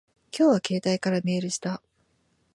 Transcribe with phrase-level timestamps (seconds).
[0.31, 1.79] 今夜は携帯からメールした。